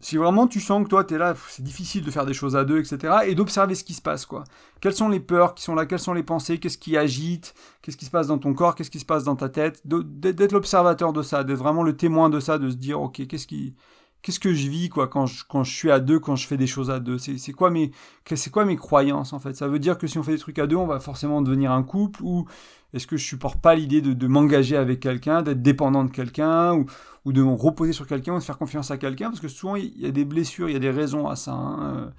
[0.00, 2.54] si vraiment tu sens que toi, tu es là, c'est difficile de faire des choses
[2.54, 4.44] à deux, etc., et d'observer ce qui se passe, quoi.
[4.80, 7.96] Quelles sont les peurs qui sont là, quelles sont les pensées, qu'est-ce qui agite, qu'est-ce
[7.96, 11.12] qui se passe dans ton corps, qu'est-ce qui se passe dans ta tête, d'être l'observateur
[11.12, 13.74] de ça, d'être vraiment le témoin de ça, de se dire, ok, qu'est-ce qui,
[14.22, 16.56] qu'est-ce que je vis, quoi, quand je, quand je suis à deux, quand je fais
[16.56, 17.92] des choses à deux, c'est quoi mes,
[18.34, 19.54] c'est quoi mes croyances, en fait?
[19.54, 21.72] Ça veut dire que si on fait des trucs à deux, on va forcément devenir
[21.72, 22.46] un couple, ou
[22.92, 26.86] est-ce que je supporte pas l'idée de, m'engager avec quelqu'un, d'être dépendant de quelqu'un, ou,
[27.24, 29.28] ou, de me reposer sur quelqu'un, ou de faire confiance à quelqu'un?
[29.28, 31.52] Parce que souvent, il y a des blessures, il y a des raisons à ça.
[31.52, 32.12] Hein.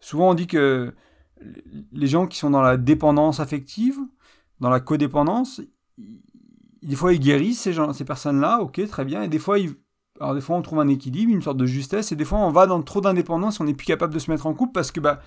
[0.00, 0.94] Souvent, on dit que
[1.92, 3.98] les gens qui sont dans la dépendance affective,
[4.60, 5.60] dans la codépendance,
[6.82, 9.74] des fois, ils guérissent ces, gens, ces personnes-là, ok, très bien, et des fois, ils,
[10.20, 12.50] alors des fois, on trouve un équilibre, une sorte de justesse, et des fois, on
[12.50, 15.00] va dans trop d'indépendance, on n'est plus capable de se mettre en couple parce que
[15.00, 15.20] bah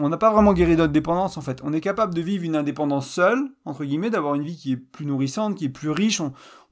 [0.00, 1.60] on n'a pas vraiment guéri notre dépendance en fait.
[1.62, 4.76] On est capable de vivre une indépendance seule, entre guillemets, d'avoir une vie qui est
[4.76, 6.20] plus nourrissante, qui est plus riche,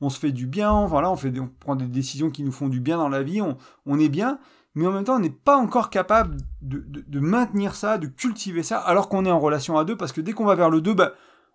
[0.00, 2.68] on, se fait du bien, voilà, on, fait on prend des décisions qui nous font
[2.68, 4.38] du bien dans la vie, on, est bien,
[4.74, 8.78] mais en même temps on n'est pas encore capable de, maintenir ça, de cultiver ça,
[8.78, 10.94] alors qu'on est en relation à deux, parce que dès qu'on va vers le deux,
[10.94, 11.12] bah,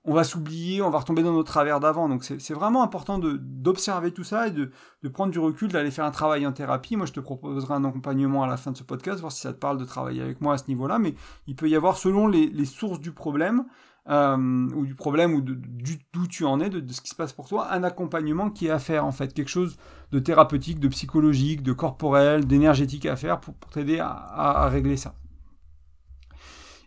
[0.07, 2.07] on va s'oublier, on va retomber dans nos travers d'avant.
[2.07, 4.71] Donc c'est vraiment important d'observer tout ça et de,
[5.09, 6.95] prendre du recul, d'aller faire un travail en thérapie.
[6.95, 9.51] Moi, je te proposerai un accompagnement à la fin de ce podcast, voir si ça
[9.51, 10.97] te parle de travailler avec moi à ce niveau-là.
[10.97, 11.13] Mais
[11.45, 13.65] il peut y avoir, selon les, sources du problème,
[14.07, 17.73] ou du problème ou d'où tu en es, de, ce qui se passe pour toi,
[17.73, 19.75] un accompagnement qui est à faire en fait, quelque chose
[20.13, 25.15] de thérapeutique, de psychologique, de corporel, d'énergétique à faire pour, t'aider à, régler ça.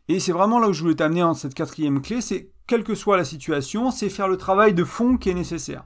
[0.09, 2.95] Et c'est vraiment là où je voulais t'amener en cette quatrième clé, c'est quelle que
[2.95, 5.83] soit la situation, c'est faire le travail de fond qui est nécessaire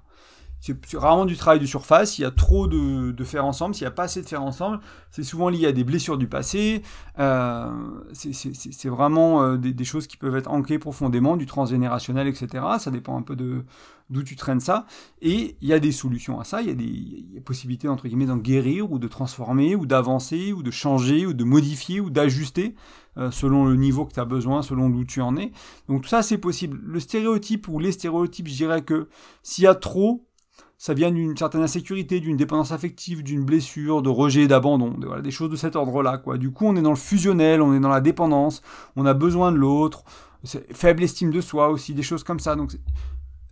[0.61, 3.88] c'est rarement du travail de surface, il y a trop de, faire ensemble, s'il n'y
[3.88, 6.83] a pas assez de faire ensemble, c'est souvent lié à des blessures du passé,
[7.18, 7.70] euh,
[8.12, 12.64] c'est vraiment euh, des, choses qui peuvent être ancrées profondément, du transgénérationnel, etc.
[12.79, 13.64] Ça dépend un peu de
[14.11, 14.87] d'où tu traînes ça,
[15.23, 18.27] et il y a des solutions à ça, il y a des, possibilités, entre guillemets,
[18.27, 22.75] d'en guérir, ou de transformer, ou d'avancer, ou de changer, ou de modifier, ou d'ajuster,
[23.17, 25.53] euh, selon le niveau que tu as besoin, selon d'où tu en es.
[25.88, 26.81] Donc tout ça, c'est possible.
[26.85, 29.09] Le stéréotype, ou les stéréotypes, je dirais que
[29.43, 30.27] s'il y a trop,
[30.77, 35.31] ça vient d'une certaine insécurité, d'une dépendance affective, d'une blessure, de rejet, d'abandon, voilà, des
[35.31, 36.19] choses de cet ordre-là.
[36.19, 36.37] Quoi.
[36.37, 38.61] Du coup, on est dans le fusionnel, on est dans la dépendance,
[38.97, 40.05] on a besoin de l'autre,
[40.73, 42.57] faible estime de soi aussi, des choses comme ça.
[42.57, 42.77] Donc,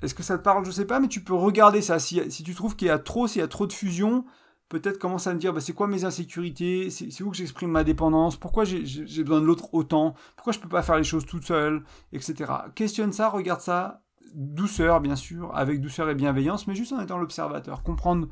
[0.03, 0.65] est-ce que ça te parle?
[0.65, 1.99] Je sais pas, mais tu peux regarder ça.
[1.99, 4.25] Si, tu trouves qu'il y a trop, s'il y a trop de fusion,
[4.69, 7.85] peut-être commence à me dire bah, c'est quoi mes insécurités, c'est où que j'exprime ma
[7.85, 8.83] dépendance, pourquoi j'ai
[9.23, 12.51] besoin de l'autre autant, pourquoi je peux pas faire les choses toute seule, etc.
[12.75, 14.03] Questionne ça, regarde ça,
[14.35, 18.29] douceur, bien sûr, avec douceur et bienveillance, mais juste en étant l'observateur, comprendre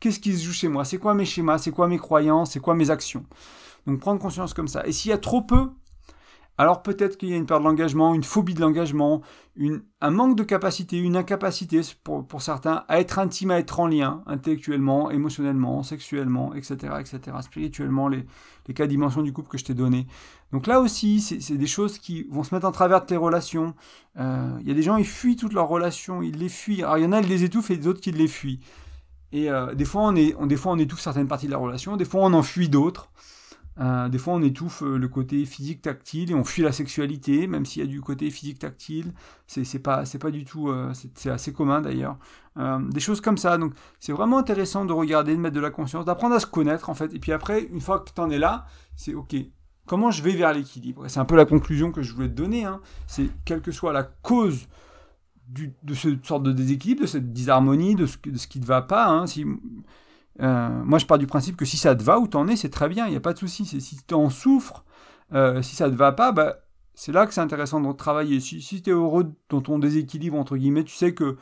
[0.00, 2.60] qu'est-ce qui se joue chez moi, c'est quoi mes schémas, c'est quoi mes croyances, c'est
[2.60, 3.24] quoi mes actions?
[3.86, 4.86] Donc prendre conscience comme ça.
[4.86, 5.70] Et s'il y a trop peu,
[6.56, 9.22] alors peut-être qu'il y a une peur de l'engagement, une phobie de l'engagement,
[10.00, 14.22] un manque de capacité, une incapacité pour, certains à être intime, à être en lien
[14.26, 18.24] intellectuellement, émotionnellement, sexuellement, etc., etc., spirituellement, les,
[18.68, 20.06] les quatre dimensions du couple que je t'ai donné.
[20.52, 23.74] Donc là aussi, c'est des choses qui vont se mettre en travers de tes relations.
[24.18, 26.82] Euh, il y a des gens, ils fuient toutes leurs relations, ils les fuient.
[26.84, 28.60] Alors il y en a, ils les étouffent et d'autres qui les fuient.
[29.32, 31.58] Et euh, des, fois, on est, on, des fois, on étouffe certaines parties de la
[31.58, 33.10] relation, des fois, on en fuit d'autres.
[33.80, 37.46] Euh, des fois, on étouffe euh, le côté physique tactile et on fuit la sexualité,
[37.46, 39.12] même s'il y a du côté physique tactile.
[39.46, 40.68] C'est pas c'est pas du tout.
[40.68, 42.16] Euh, c'est assez commun d'ailleurs.
[42.56, 43.58] des choses comme ça.
[43.58, 46.88] Donc, c'est vraiment intéressant de regarder, de mettre de la conscience, d'apprendre à se connaître
[46.88, 47.12] en fait.
[47.14, 49.34] Et puis après, une fois que tu en es là, c'est ok.
[49.86, 51.08] Comment je vais vers l'équilibre?
[51.08, 52.64] C'est un peu la conclusion que je voulais te donner.
[52.64, 52.80] Hein.
[53.06, 54.66] C'est quelle que soit la cause
[55.48, 58.80] de cette sorte de déséquilibre, de cette disharmonie, de ce, de ce qui ne va
[58.80, 59.06] pas.
[59.08, 59.26] Hein.
[59.26, 59.44] Si,
[60.40, 62.70] euh, moi, je pars du principe que si ça te va où t'en es, c'est
[62.70, 63.64] très bien, il n'y a pas de souci.
[63.64, 64.84] Si tu en souffres,
[65.32, 66.56] euh, si ça te va pas, bah,
[66.94, 68.40] c'est là que c'est intéressant de travailler.
[68.40, 71.36] Si, si tu es heureux dans ton déséquilibre, entre guillemets, tu sais que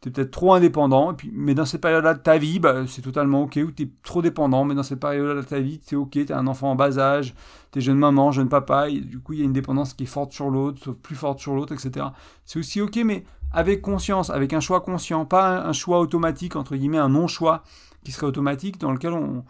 [0.00, 3.42] tu es peut-être trop indépendant, mais dans cette période-là de ta vie, bah, c'est totalement
[3.42, 6.26] ok, ou tu es trop dépendant, mais dans cette période-là de ta vie, c'est ok,
[6.26, 7.34] tu as un enfant en bas âge,
[7.72, 10.06] tu es jeune maman, jeune papa, du coup, il y a une dépendance qui est
[10.06, 12.06] forte sur l'autre, plus forte sur l'autre, etc.
[12.44, 16.76] C'est aussi ok, mais avec conscience, avec un choix conscient, pas un choix automatique, entre
[16.76, 17.62] guillemets, un non-choix
[18.04, 19.44] qui serait automatique, dans lequel on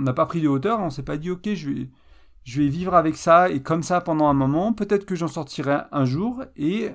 [0.00, 3.50] n'a pas pris de hauteur, on s'est pas dit ok, je vais, vivre avec ça
[3.50, 6.90] et comme ça pendant un moment, peut-être que j'en sortirai un jour et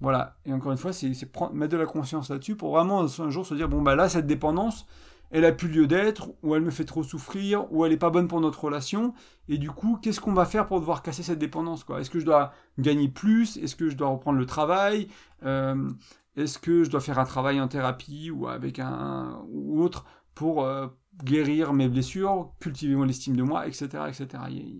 [0.00, 0.36] voilà.
[0.44, 1.08] Et encore une fois, c'est
[1.52, 4.26] mettre de la conscience là-dessus pour vraiment un jour se dire bon bah là cette
[4.26, 4.86] dépendance,
[5.30, 8.10] elle a plus lieu d'être, ou elle me fait trop souffrir, ou elle est pas
[8.10, 9.14] bonne pour notre relation.
[9.48, 12.24] Et du coup, qu'est-ce qu'on va faire pour devoir casser cette dépendance Est-ce que je
[12.24, 13.56] dois gagner plus?
[13.58, 15.08] Est-ce que je dois reprendre le travail?
[15.44, 15.90] Euh,
[16.36, 20.64] Est-ce que je dois faire un travail en thérapie ou avec un ou autre pour
[20.64, 20.86] euh,
[21.24, 24.28] guérir mes blessures, cultiver mon estime de moi, etc., etc.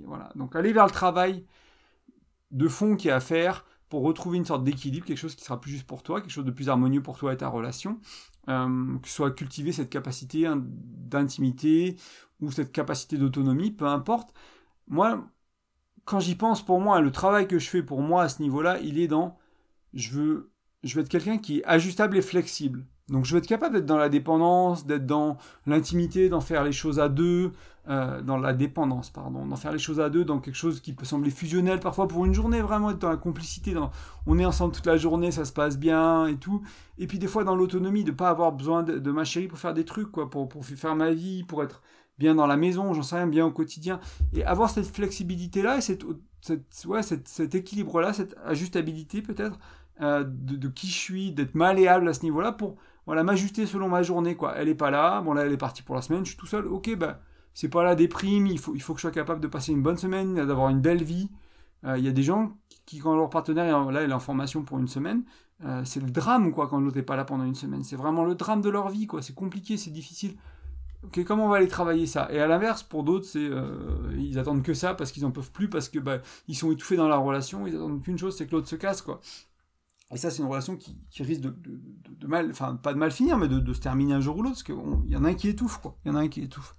[0.05, 0.31] voilà.
[0.37, 1.45] Donc aller vers le travail
[2.51, 5.61] de fond qui est à faire pour retrouver une sorte d'équilibre, quelque chose qui sera
[5.61, 7.99] plus juste pour toi, quelque chose de plus harmonieux pour toi et ta relation,
[8.49, 11.97] euh, que soit cultiver cette capacité d'intimité
[12.41, 14.33] ou cette capacité d'autonomie, peu importe.
[14.89, 15.27] Moi,
[16.05, 18.81] quand j'y pense, pour moi, le travail que je fais pour moi à ce niveau-là,
[18.81, 19.39] il est dans
[19.95, 20.53] je veux,
[20.85, 22.87] je veux être quelqu'un qui est ajustable et flexible.
[23.09, 26.73] Donc je veux être capable d'être dans la dépendance, d'être dans l'intimité, d'en faire les
[26.73, 27.53] choses à deux,
[27.88, 30.92] euh, dans la dépendance, pardon, d'en faire les choses à deux, dans quelque chose qui
[30.92, 33.75] peut sembler fusionnel parfois pour une journée, vraiment être dans la complicité,
[34.27, 36.62] on est ensemble toute la journée, ça se passe bien et tout.
[36.99, 39.73] Et puis des fois dans l'autonomie, de pas avoir besoin de, ma chérie pour faire
[39.73, 41.81] des trucs, quoi, pour, pour faire ma vie, pour être
[42.18, 44.01] bien dans la maison, j'en sais rien, bien au quotidien.
[44.35, 46.05] Et avoir cette flexibilité-là, et cette,
[46.85, 49.59] ouais, cet équilibre-là, cette ajustabilité peut-être,
[50.03, 52.77] euh, de, de, qui je suis, d'être malléable à ce niveau-là pour
[53.09, 54.55] voilà, m'ajuster selon ma journée, quoi.
[54.57, 56.47] Elle est pas là, bon là elle est partie pour la semaine, je suis tout
[56.47, 57.23] seul, ok, bah
[57.55, 59.83] c'est pas la déprime, il faut, il faut que je sois capable de passer une
[59.83, 61.31] bonne semaine, d'avoir une belle vie.
[61.85, 62.53] Euh, il y a des gens
[62.85, 65.25] qui, quand leur partenaire là, est en formation pour une semaine,
[65.64, 67.83] euh, c'est le drame, quoi, quand l'autre n'est pas là pendant une semaine.
[67.83, 69.23] C'est vraiment le drame de leur vie, quoi.
[69.23, 70.37] C'est compliqué, c'est difficile.
[71.03, 72.29] Ok, comment on va aller travailler ça?
[72.31, 75.51] Et à l'inverse, pour d'autres, c'est euh, ils attendent que ça parce qu'ils en peuvent
[75.51, 78.47] plus, parce que bah, ils sont étouffés dans la relation, ils attendent qu'une chose, c'est
[78.47, 79.21] que l'autre se casse, quoi.
[80.11, 81.55] Et ça, c'est une relation qui, risque de,
[82.27, 84.62] mal, enfin pas de mal finir, mais de, se terminer un jour ou l'autre, parce
[84.62, 85.97] qu'il y en a un qui étouffe, quoi.
[86.05, 86.75] Il y en a un qui étouffe.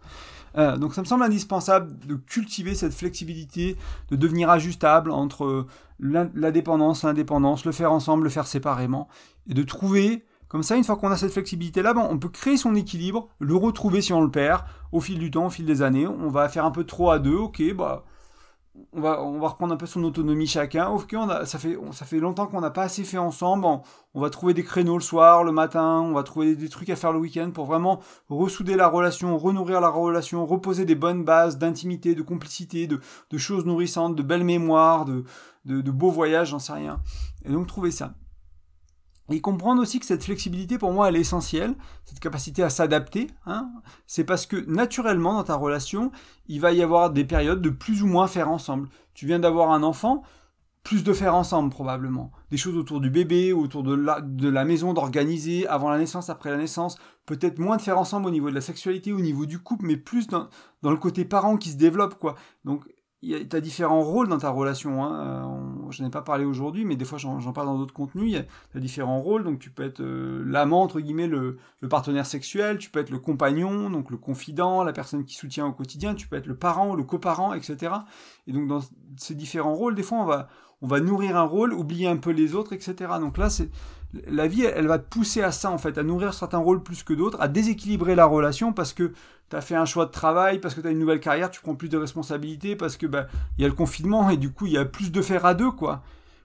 [0.57, 3.77] Euh, donc ça me semble indispensable de cultiver cette flexibilité,
[4.09, 5.67] de devenir ajustable entre
[5.99, 9.07] la, dépendance, l'indépendance, le faire ensemble, le faire séparément,
[9.47, 12.73] et de trouver, comme ça, une fois qu'on a cette flexibilité-là, on peut créer son
[12.73, 16.07] équilibre, le retrouver si on le perd, au fil du temps, au fil des années,
[16.07, 18.05] on va faire un peu trop à deux, ok, bah
[18.93, 20.87] on va, on va reprendre un peu son autonomie chacun.
[20.89, 23.65] Ok, on a, ça, fait, ça fait longtemps qu'on n'a pas assez fait ensemble.
[24.13, 26.95] On, va trouver des créneaux le soir, le matin, on va trouver des trucs à
[26.95, 31.57] faire le week-end pour vraiment ressouder la relation, renourrir la relation, reposer des bonnes bases
[31.57, 35.23] d'intimité, de complicité, de, de, choses nourrissantes, de belles mémoires, de,
[35.65, 37.01] de, de beaux voyages, j'en sais rien.
[37.45, 38.13] Et donc trouver ça.
[39.29, 43.27] Et comprendre aussi que cette flexibilité, pour moi, elle est essentielle, cette capacité à s'adapter.
[43.45, 43.69] Hein,
[44.07, 46.11] c'est parce que naturellement, dans ta relation,
[46.47, 48.89] il va y avoir des périodes de plus ou moins faire ensemble.
[49.13, 50.23] Tu viens d'avoir un enfant,
[50.83, 52.31] plus de faire ensemble probablement.
[52.49, 56.57] Des choses autour du bébé, autour de la, maison, d'organiser avant la naissance, après la
[56.57, 56.97] naissance.
[57.25, 59.97] Peut-être moins de faire ensemble au niveau de la sexualité, au niveau du couple, mais
[59.97, 60.49] plus dans,
[60.81, 62.15] dans le côté parent qui se développe.
[62.15, 62.35] quoi.
[62.65, 62.85] Donc
[63.21, 65.03] tu as différents rôles dans ta relation.
[65.03, 65.85] Hein.
[65.87, 68.37] Euh, je n'ai pas parlé aujourd'hui, mais des fois j'en parle dans d'autres contenus.
[68.71, 69.43] Tu as différents rôles.
[69.43, 71.57] Donc tu peux être euh, l'amant, entre guillemets, le,
[71.89, 72.77] partenaire sexuel.
[72.77, 76.15] Tu peux être le compagnon, donc le confident, la personne qui soutient au quotidien.
[76.15, 77.93] Tu peux être le parent, le coparent, etc.
[78.47, 78.81] Et donc dans
[79.17, 80.47] ces différents rôles, des fois on va,
[80.81, 82.95] on va nourrir un rôle, oublier un peu les autres, etc.
[83.19, 83.69] Donc là, c'est
[84.27, 87.03] la vie, elle, va te pousser à ça, en fait, à nourrir certains rôles plus
[87.03, 89.13] que d'autres, à déséquilibrer la relation parce que
[89.49, 91.61] tu as fait un choix de travail, parce que tu as une nouvelle carrière, tu
[91.61, 94.65] prends plus de responsabilités, parce que bah, il y a le confinement et du coup,
[94.65, 96.03] il y a plus de faire à deux, quoi.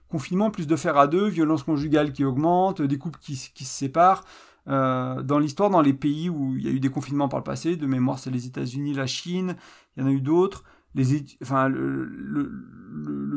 [0.09, 4.23] Confinement, plus de faire à deux, violence conjugale qui augmente, des couples qui, se séparent.
[4.67, 7.43] Euh, dans l'histoire, dans les pays où il y a eu des confinements par le
[7.43, 9.55] passé, de mémoire, c'est les États-Unis, la Chine,
[9.95, 10.63] il y en a eu d'autres
[10.95, 12.49] le,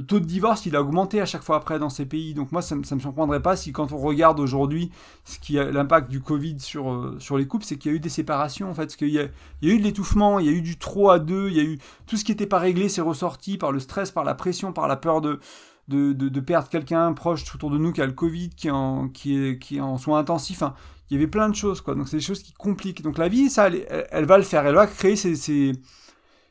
[0.07, 2.35] taux de divorce, il a augmenté à chaque fois après dans ces pays.
[2.35, 4.91] Donc moi, ça ne me surprendrait pas si quand on regarde aujourd'hui
[5.25, 8.01] ce qui l'impact du Covid sur, euh, sur les couples, c'est qu'il y a eu
[8.01, 8.83] des séparations en fait.
[8.83, 11.19] Parce qu'il y y a eu de l'étouffement, il y a eu du trop à
[11.19, 13.81] deux, il y a eu tout ce qui n'était pas réglé, c'est ressorti par le
[13.81, 15.41] stress, par la pression, par la peur de,
[15.89, 19.37] de, de, perdre quelqu'un proche autour de nous qui a le Covid, qui en, qui
[19.37, 20.63] est, qui est en soins intensifs.
[21.11, 21.95] Il y avait plein de choses quoi.
[21.95, 23.03] Donc c'est des choses qui compliquent.
[23.03, 24.67] Donc la vie, ça, elle, va le faire.
[24.67, 25.73] Elle va créer ces,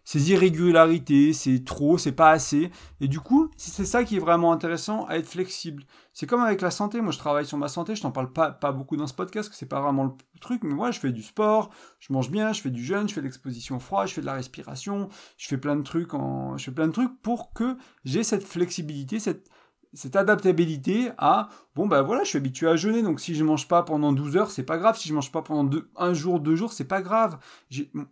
[0.07, 2.71] ces irrégularités, c'est trop, c'est pas assez.
[3.01, 5.83] Et du coup, c'est ça qui est vraiment intéressant à être flexible.
[6.13, 7.01] C'est comme avec la santé.
[7.01, 7.93] Moi, je travaille sur ma santé.
[7.93, 10.63] Je t'en parle pas, pas beaucoup dans ce podcast, que c'est pas vraiment le truc.
[10.63, 13.19] Mais moi, je fais du sport, je mange bien, je fais du jeûne, je fais
[13.19, 16.63] de l'exposition froide, je fais de la respiration, je fais plein de trucs en, je
[16.63, 19.49] fais plein de trucs pour que j'ai cette flexibilité, cette,
[19.97, 23.67] cette adaptabilité à bon ben voilà je suis habitué à jeûner donc si je mange
[23.67, 24.97] pas pendant 12 heures c'est pas grave.
[24.97, 27.39] Si je mange pas pendant deux, un jour deux jours c'est pas grave.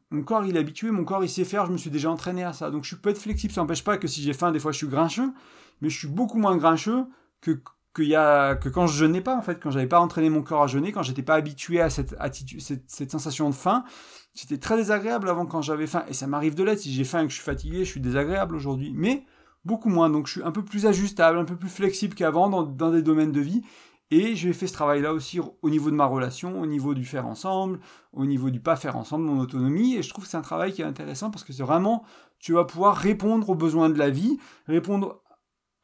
[0.09, 2.43] Mon, corps il est habitué mon corps il sait faire je me suis déjà entraîné
[2.43, 2.71] à ça.
[2.71, 3.53] Donc je peux être flexible.
[3.53, 5.31] Ça n'empêche pas que si j'ai faim des fois je suis grincheux
[5.81, 7.05] mais je suis beaucoup moins grincheux
[7.41, 7.61] que
[7.93, 9.59] que, y a, que quand je jeûnais pas en fait.
[9.61, 12.61] Quand j'avais pas entraîné mon corps à jeûner quand j'étais pas habitué à cette attitude
[12.61, 13.83] cette, cette sensation de faim
[14.33, 16.03] c'était très désagréable avant quand j'avais faim.
[16.09, 16.79] Et ça m'arrive de l'être.
[16.79, 18.91] Si j'ai faim et que je suis fatigué je suis désagréable aujourd'hui.
[18.95, 19.25] Mais
[19.65, 20.09] beaucoup moins.
[20.09, 23.31] Donc je suis un peu plus ajustable, un peu plus flexible qu'avant dans, des domaines
[23.31, 23.61] de vie.
[24.11, 27.25] Et j'ai fait ce travail-là aussi au niveau de ma relation, au niveau du faire
[27.25, 27.79] ensemble,
[28.13, 29.95] au niveau du pas faire ensemble, mon autonomie.
[29.95, 32.03] Et je trouve que c'est un travail qui est intéressant parce que c'est vraiment,
[32.37, 35.23] tu vas pouvoir répondre aux besoins de la vie, répondre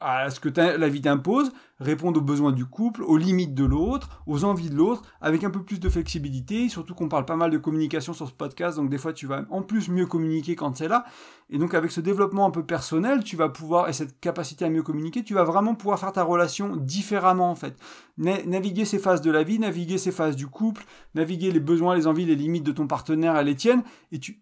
[0.01, 4.21] à ce que la vie t'impose, répondre aux besoins du couple, aux limites de l'autre,
[4.25, 7.51] aux envies de l'autre, avec un peu plus de flexibilité, surtout qu'on parle pas mal
[7.51, 10.75] de communication sur ce podcast, donc des fois tu vas en plus mieux communiquer quand
[10.75, 11.05] c'est là,
[11.49, 14.69] et donc avec ce développement un peu personnel, tu vas pouvoir, et cette capacité à
[14.69, 17.75] mieux communiquer, tu vas vraiment pouvoir faire ta relation différemment en fait.
[18.17, 20.83] naviguer ces phases de la vie, naviguer ces phases du couple,
[21.15, 24.41] naviguer les besoins, les envies, les limites de ton partenaire et les tiennes, et tu,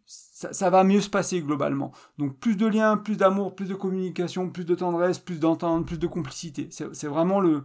[0.52, 1.92] ça, va mieux se passer globalement.
[2.18, 6.00] Donc plus de liens, plus d'amour, plus de communication, plus de tendresse, plus d'entente, plus
[6.00, 6.70] de complicité.
[6.72, 7.64] C'est vraiment le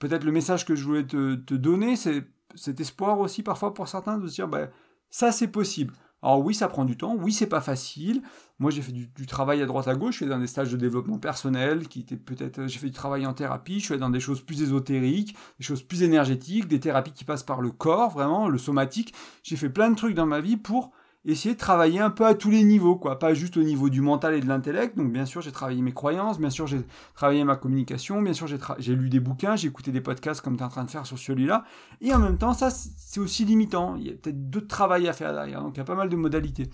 [0.00, 2.24] peut-être le message que je voulais te, donner, c'est
[2.56, 4.68] cet espoir aussi parfois pour certains de se dire bah,
[5.10, 5.94] ça c'est possible.
[6.20, 8.22] Alors oui, ça prend du temps, oui, c'est pas facile.
[8.58, 10.76] Moi, j'ai fait du, travail à droite à gauche, je suis dans des stages de
[10.76, 14.20] développement personnel, qui étaient peut-être, j'ai fait du travail en thérapie, je suis dans des
[14.20, 18.48] choses plus ésotériques, des choses plus énergétiques, des thérapies qui passent par le corps, vraiment,
[18.48, 19.12] le somatique.
[19.42, 20.92] J'ai fait plein de trucs dans ma vie pour
[21.24, 24.00] essayer de travailler un peu à tous les niveaux, quoi, pas juste au niveau du
[24.00, 24.96] mental et de l'intellect.
[24.96, 26.80] Donc bien sûr, j'ai travaillé mes croyances, bien sûr, j'ai
[27.14, 28.46] travaillé ma communication, bien sûr,
[28.78, 31.06] j'ai lu des bouquins, j'ai écouté des podcasts comme tu es en train de faire
[31.06, 31.64] sur celui-là.
[32.00, 33.96] Et en même temps, ça, c'est aussi limitant.
[33.96, 35.62] Il y a peut-être d'autres travail à faire derrière.
[35.62, 36.70] Donc il y a pas mal de modalités.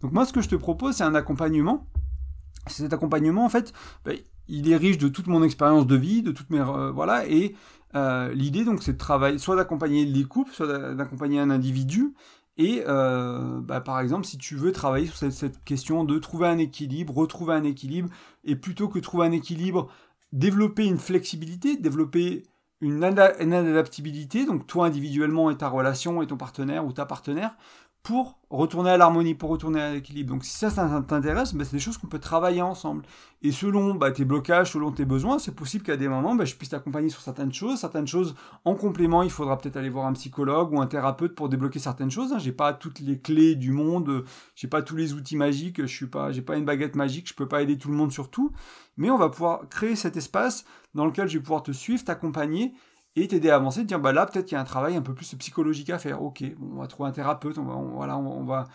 [0.00, 1.86] Donc moi, ce que je te propose, c'est un accompagnement.
[2.66, 3.72] Cet accompagnement, en fait,
[4.04, 4.16] ben,
[4.48, 6.60] il est riche de toute mon expérience de vie, de toutes mes...
[6.60, 7.54] Euh, voilà, et
[7.94, 12.14] euh, l'idée, donc, c'est de travailler, soit d'accompagner les couples, soit d'accompagner un individu,
[12.56, 16.58] et euh, bah, par exemple, si tu veux travailler sur cette, question de trouver un
[16.58, 18.10] équilibre, retrouver un équilibre,
[18.44, 19.88] et plutôt que trouver un équilibre,
[20.32, 22.44] développer une flexibilité, développer
[22.80, 27.56] une, adaptabilité, donc toi individuellement et ta relation et ton partenaire ou ta partenaire,
[28.04, 30.34] pour retourner à l'harmonie, pour retourner à l'équilibre.
[30.34, 30.70] Donc si ça,
[31.08, 33.02] t'intéresse, bah, c'est des choses qu'on peut travailler ensemble.
[33.42, 36.54] Et selon bah, tes blocages, selon tes besoins, c'est possible qu'à des moments, bah, je
[36.54, 37.80] puisse t'accompagner sur certaines choses.
[37.80, 38.34] Certaines choses,
[38.66, 42.10] en complément, il faudra peut-être aller voir un psychologue ou un thérapeute pour débloquer certaines
[42.10, 42.34] choses.
[42.34, 42.38] Hein.
[42.38, 46.06] J'ai pas toutes les clés du monde, j'ai pas tous les outils magiques, je suis
[46.06, 48.52] pas, pas une baguette magique, je peux pas aider tout le monde sur tout.
[48.96, 52.74] Mais on va pouvoir créer cet espace dans lequel je vais pouvoir te suivre, t'accompagner
[53.16, 55.14] et t'aider à avancer, dire bah là peut-être qu'il y a un travail un peu
[55.14, 56.22] plus psychologique à faire.
[56.22, 58.66] Ok, on va trouver un thérapeute, on va, voilà, on, va,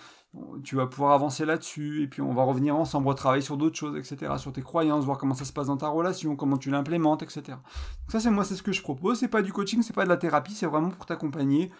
[0.64, 3.98] tu vas pouvoir avancer là-dessus, et puis on va revenir ensemble, retravailler sur d'autres choses,
[3.98, 7.22] etc., sur tes croyances, voir comment ça se passe dans ta relation, comment tu l'implémentes,
[7.22, 7.42] etc.
[7.48, 9.20] Donc ça c'est moi c'est ce que je propose.
[9.20, 11.72] C'est pas du coaching, c'est pas de la thérapie, c'est vraiment pour t'accompagner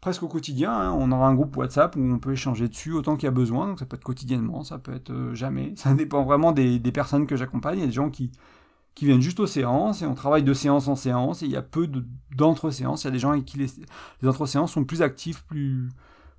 [0.00, 0.72] presque au quotidien.
[0.72, 0.92] Hein.
[0.92, 3.68] On aura un groupe WhatsApp où on peut échanger dessus autant qu'il y a besoin.
[3.68, 5.72] Donc ça peut être quotidiennement, ça peut être euh, jamais.
[5.76, 7.78] Ça dépend vraiment des, personnes que j'accompagne.
[7.78, 8.30] Il y a des gens qui
[9.02, 11.62] viennent juste aux séances et on travaille de séance en séance et il y a
[11.62, 11.88] peu
[12.36, 13.04] d'entre-séances.
[13.04, 13.68] il y a des gens avec qui les,
[14.20, 15.88] les entre-séances sont plus actifs, plus,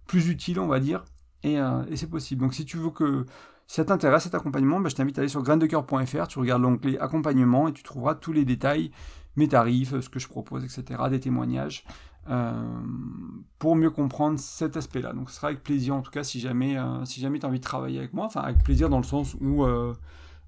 [0.05, 1.03] plus utiles, on va dire,
[1.43, 2.41] et, euh, et c'est possible.
[2.41, 3.25] Donc si tu veux que
[3.71, 6.99] si ça t'intéresse cet accompagnement, bah, je t'invite à aller sur graindecoeur.fr, tu regardes l'onglet
[6.99, 8.91] accompagnement et tu trouveras tous les détails,
[9.37, 11.85] mes tarifs, ce que je propose, etc., des témoignages,
[13.59, 15.13] pour mieux comprendre cet aspect-là.
[15.13, 17.49] Donc ce sera avec plaisir en tout cas si jamais, euh, si jamais tu as
[17.49, 19.65] envie de travailler avec moi, enfin avec plaisir dans le sens où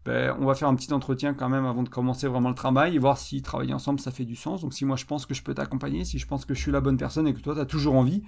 [0.05, 2.95] ben, on va faire un petit entretien quand même avant de commencer vraiment le travail
[2.95, 4.61] et voir si travailler ensemble ça fait du sens.
[4.61, 6.71] Donc si moi je pense que je peux t'accompagner, si je pense que je suis
[6.71, 8.23] la bonne personne et que toi tu as toujours envie,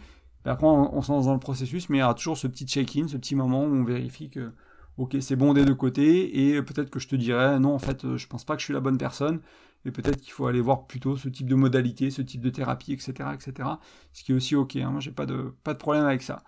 [0.46, 2.66] ben après on, se lance dans le processus, mais il y aura toujours ce petit
[2.66, 4.52] check-in, ce petit moment où on vérifie que
[4.98, 8.16] ok c'est bon des deux côtés et peut-être que je te dirais non en fait
[8.16, 9.42] je pense pas que je suis la bonne personne
[9.86, 12.92] et peut-être qu'il faut aller voir plutôt ce type de modalité, ce type de thérapie,
[12.92, 13.30] etc.
[13.34, 13.70] etc.
[14.14, 14.90] Ce qui est aussi ok, hein.
[14.90, 16.44] moi j'ai pas de, pas de problème avec ça.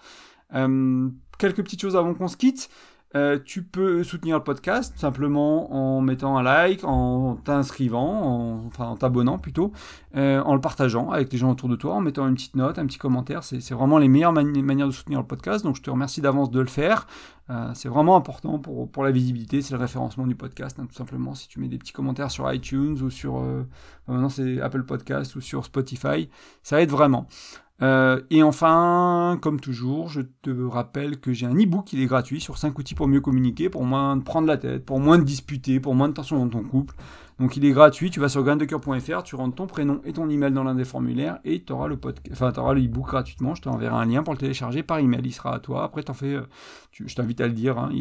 [0.56, 2.70] Euh, quelques petites choses avant qu'on se quitte.
[3.16, 8.98] Euh, tu peux soutenir le podcast simplement en mettant un like, en t'inscrivant, enfin en
[8.98, 9.72] t'abonnant plutôt,
[10.16, 12.78] euh, en le partageant avec les gens autour de toi, en mettant une petite note,
[12.78, 13.44] un petit commentaire.
[13.44, 15.64] C'est vraiment les meilleures manières de soutenir le podcast.
[15.64, 17.08] Donc je te remercie d'avance de le faire.
[17.50, 20.96] Euh, c'est vraiment important pour, pour la visibilité, c'est le référencement du podcast, hein, tout
[20.96, 21.34] simplement.
[21.34, 23.42] Si tu mets des petits commentaires sur iTunes ou sur
[24.08, 26.30] maintenant c'est Apple Podcast ou sur Spotify,
[26.62, 27.28] ça aide vraiment.
[27.82, 32.42] Euh, et enfin, comme toujours, je te rappelle que j'ai un e-book, il est gratuit,
[32.42, 35.24] sur 5 outils pour mieux communiquer, pour moins de prendre la tête, pour moins de
[35.24, 36.96] disputer, pour moins de tension dans ton couple.
[37.40, 40.52] Donc il est gratuit, tu vas sur graindecoeur.fr, tu rentres ton prénom et ton email
[40.52, 44.24] dans l'un des formulaires et tu auras le podcast, enfin gratuitement, je t'enverrai un lien
[44.24, 45.84] pour le télécharger par email, il sera à toi.
[45.84, 46.48] Après t'en fais euh,
[46.92, 47.92] je t'invite à le dire, hein,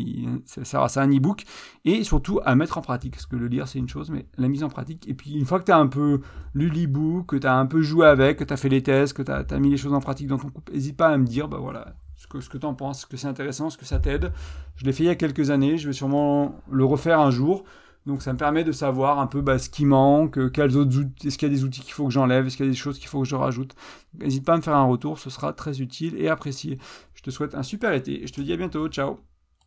[0.47, 1.45] ça c'est un e-book.
[1.85, 3.13] Et surtout à mettre en pratique.
[3.13, 5.07] Parce que le lire c'est une chose mais la mise en pratique.
[5.07, 6.21] Et puis une fois que tu as un peu
[6.55, 9.13] lu l'e-book, que tu as un peu joué avec, que tu as fait les tests,
[9.13, 11.27] que tu as, mis les choses en pratique dans ton couple, n'hésite pas à me
[11.27, 14.33] dire bah voilà, ce que, ce penses, ce que c'est intéressant, ce que ça t'aide.
[14.77, 17.65] Je l'ai fait il y a quelques années, je vais sûrement le refaire un jour.
[18.07, 20.97] Donc ça me permet de savoir un peu bah, ce qui manque, euh, quels autres
[20.97, 22.73] outils, est-ce qu'il y a des outils qu'il faut que j'enlève, est-ce qu'il y a
[22.73, 23.75] des choses qu'il faut que je rajoute.
[24.19, 26.79] N'hésite pas à me faire un retour, ce sera très utile et apprécié.
[27.15, 29.19] Je te souhaite un super été et je te dis à bientôt, ciao